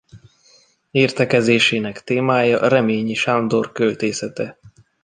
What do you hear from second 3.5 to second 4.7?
költészete.